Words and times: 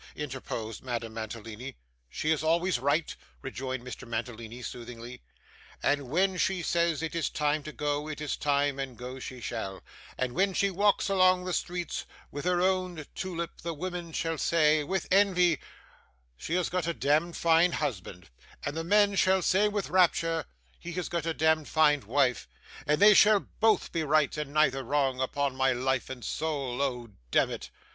interposed 0.15 0.81
Madame 0.83 1.13
Mantalini. 1.13 1.75
'She 2.09 2.31
is 2.31 2.41
always 2.43 2.79
right,' 2.79 3.15
rejoined 3.43 3.83
Mr. 3.85 4.07
Mantalini 4.07 4.63
soothingly, 4.63 5.21
'and 5.83 6.09
when 6.09 6.37
she 6.37 6.63
says 6.63 7.03
it 7.03 7.13
is 7.13 7.29
time 7.29 7.61
to 7.61 7.71
go, 7.71 8.07
it 8.09 8.19
is 8.19 8.35
time, 8.35 8.79
and 8.79 8.97
go 8.97 9.19
she 9.19 9.39
shall; 9.39 9.83
and 10.17 10.33
when 10.33 10.55
she 10.55 10.71
walks 10.71 11.07
along 11.07 11.45
the 11.45 11.53
streets 11.53 12.07
with 12.31 12.45
her 12.45 12.61
own 12.63 13.05
tulip, 13.13 13.61
the 13.61 13.75
women 13.75 14.11
shall 14.11 14.39
say, 14.39 14.83
with 14.83 15.07
envy, 15.11 15.59
she 16.35 16.55
has 16.55 16.67
got 16.67 16.87
a 16.87 16.95
demd 16.95 17.35
fine 17.35 17.73
husband; 17.73 18.31
and 18.65 18.75
the 18.75 18.83
men 18.83 19.13
shall 19.13 19.43
say 19.43 19.67
with 19.67 19.91
rapture, 19.91 20.45
he 20.79 20.93
has 20.93 21.09
got 21.09 21.27
a 21.27 21.33
demd 21.35 21.67
fine 21.67 22.01
wife; 22.07 22.47
and 22.87 22.99
they 22.99 23.13
shall 23.13 23.39
both 23.59 23.91
be 23.91 24.01
right 24.01 24.35
and 24.35 24.51
neither 24.51 24.81
wrong, 24.83 25.21
upon 25.21 25.55
my 25.55 25.71
life 25.71 26.09
and 26.09 26.25
soul 26.25 26.81
oh 26.81 27.09
demmit! 27.29 27.69